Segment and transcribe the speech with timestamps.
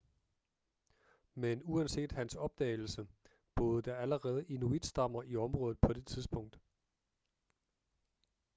[1.35, 3.07] men uanset hans opdagelse,
[3.55, 6.59] boede der allerede inuitstammer i området på det tidspunkt